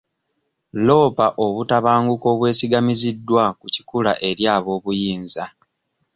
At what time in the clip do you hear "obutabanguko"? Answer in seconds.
1.45-2.25